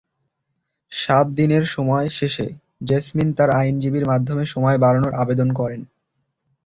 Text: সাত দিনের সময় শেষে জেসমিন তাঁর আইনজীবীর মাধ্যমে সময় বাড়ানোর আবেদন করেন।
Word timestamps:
সাত 0.91 1.25
দিনের 1.29 1.63
সময় 1.65 2.07
শেষে 2.09 2.47
জেসমিন 2.83 3.29
তাঁর 3.33 3.49
আইনজীবীর 3.51 4.05
মাধ্যমে 4.05 4.43
সময় 4.45 4.77
বাড়ানোর 4.77 5.13
আবেদন 5.13 5.49
করেন। 5.53 5.81